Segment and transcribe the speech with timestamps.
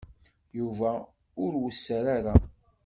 [0.59, 0.91] Yuba
[1.43, 2.35] ur wesser ara.